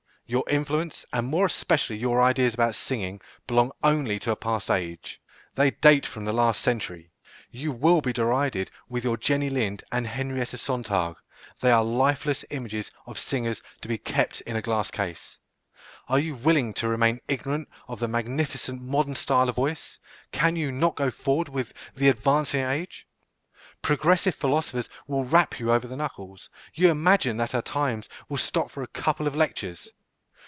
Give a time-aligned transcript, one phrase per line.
[0.27, 5.19] Your influence, and more especially your ideas about singing, belong only to a past age.
[5.55, 7.11] They date from the last century.
[7.49, 11.17] You will be derided with your Jenny Lind and Henrietta Sontag.
[11.59, 15.37] They are lifeless images of singers, to be kept in a glass case.
[16.07, 19.99] Are you willing to remain ignorant of the magnificent modern style of voice?
[20.31, 23.05] Can you not go forward with the advancing age?
[23.81, 26.49] Progressive philosophers will rap you over the knuckles.
[26.73, 29.89] You imagine that our times will stop for a couple of lectures!